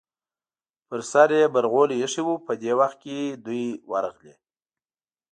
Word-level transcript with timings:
پر 0.87 0.99
سر 1.11 1.29
یې 1.37 1.43
برغولی 1.53 1.97
ایښی 1.99 2.23
و، 2.25 2.29
په 2.45 2.53
دې 2.61 2.71
وخت 2.79 2.97
کې 3.03 3.17
دوی 3.45 3.65
ورغلې. 3.91 4.35